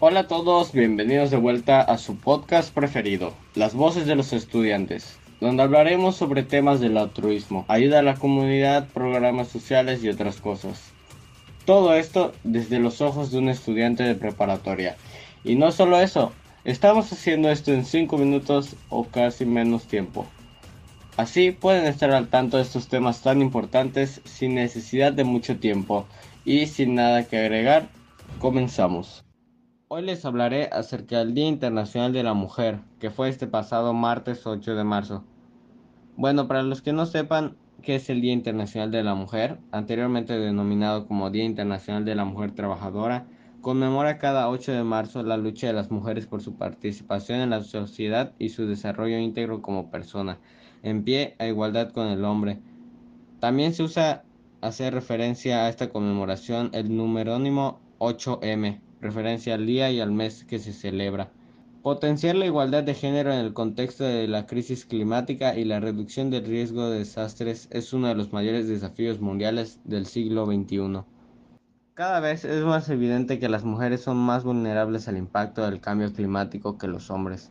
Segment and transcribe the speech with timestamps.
[0.00, 5.18] Hola a todos, bienvenidos de vuelta a su podcast preferido, Las Voces de los Estudiantes,
[5.40, 10.92] donde hablaremos sobre temas del altruismo, ayuda a la comunidad, programas sociales y otras cosas.
[11.64, 14.96] Todo esto desde los ojos de un estudiante de preparatoria.
[15.42, 16.30] Y no solo eso,
[16.62, 20.26] estamos haciendo esto en 5 minutos o casi menos tiempo.
[21.16, 26.06] Así pueden estar al tanto de estos temas tan importantes sin necesidad de mucho tiempo.
[26.44, 27.88] Y sin nada que agregar,
[28.38, 29.24] comenzamos.
[29.90, 34.46] Hoy les hablaré acerca del Día Internacional de la Mujer, que fue este pasado martes
[34.46, 35.24] 8 de marzo.
[36.14, 40.38] Bueno, para los que no sepan qué es el Día Internacional de la Mujer, anteriormente
[40.38, 43.24] denominado como Día Internacional de la Mujer Trabajadora,
[43.62, 47.62] conmemora cada 8 de marzo la lucha de las mujeres por su participación en la
[47.62, 50.38] sociedad y su desarrollo íntegro como persona,
[50.82, 52.60] en pie a igualdad con el hombre.
[53.40, 54.22] También se usa
[54.60, 60.58] hacer referencia a esta conmemoración el numerónimo 8M, referencia al día y al mes que
[60.58, 61.30] se celebra.
[61.82, 66.30] Potenciar la igualdad de género en el contexto de la crisis climática y la reducción
[66.30, 71.04] del riesgo de desastres es uno de los mayores desafíos mundiales del siglo XXI.
[71.94, 76.12] Cada vez es más evidente que las mujeres son más vulnerables al impacto del cambio
[76.12, 77.50] climático que los hombres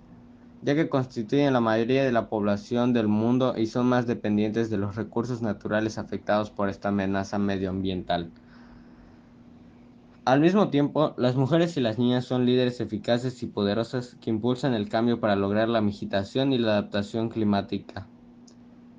[0.62, 4.78] ya que constituyen la mayoría de la población del mundo y son más dependientes de
[4.78, 8.32] los recursos naturales afectados por esta amenaza medioambiental.
[10.28, 14.74] Al mismo tiempo, las mujeres y las niñas son líderes eficaces y poderosas que impulsan
[14.74, 18.10] el cambio para lograr la mitigación y la adaptación climática.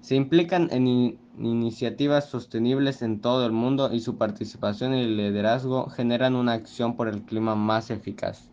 [0.00, 6.34] Se implican en iniciativas sostenibles en todo el mundo y su participación y liderazgo generan
[6.34, 8.50] una acción por el clima más eficaz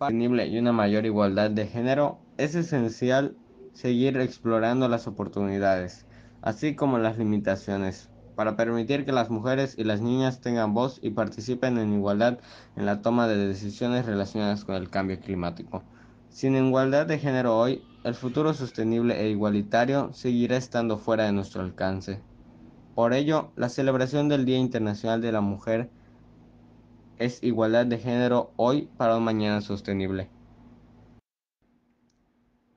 [0.00, 3.36] sostenible y una mayor igualdad de género, es esencial
[3.74, 6.04] seguir explorando las oportunidades,
[6.40, 11.10] así como las limitaciones, para permitir que las mujeres y las niñas tengan voz y
[11.10, 12.38] participen en igualdad
[12.76, 15.82] en la toma de decisiones relacionadas con el cambio climático.
[16.28, 21.62] Sin igualdad de género hoy, el futuro sostenible e igualitario seguirá estando fuera de nuestro
[21.62, 22.20] alcance.
[22.94, 25.90] Por ello, la celebración del Día Internacional de la Mujer
[27.18, 30.28] es igualdad de género hoy para un mañana sostenible.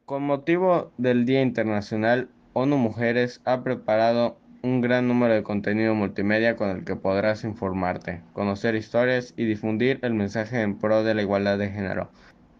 [0.06, 6.56] Con motivo del Día Internacional, ONU Mujeres ha preparado un gran número de contenido multimedia
[6.56, 11.22] con el que podrás informarte, conocer historias y difundir el mensaje en pro de la
[11.22, 12.10] igualdad de género.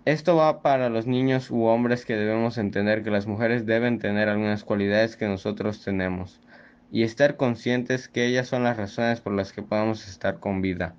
[0.06, 4.30] Esto va para los niños u hombres que debemos entender que las mujeres deben tener
[4.30, 6.42] algunas cualidades que nosotros tenemos
[6.92, 10.94] y estar conscientes que ellas son las razones por las que podemos estar con vida.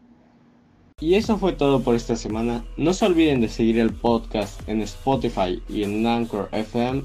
[0.98, 2.64] Y eso fue todo por esta semana.
[2.76, 7.04] No se olviden de seguir el podcast en Spotify y en Anchor FM.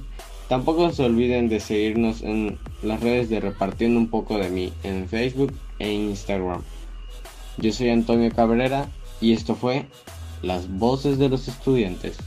[0.51, 5.07] Tampoco se olviden de seguirnos en las redes de Repartiendo un poco de mí en
[5.07, 6.61] Facebook e Instagram.
[7.55, 8.89] Yo soy Antonio Cabrera
[9.21, 9.85] y esto fue
[10.41, 12.17] Las Voces de los Estudiantes.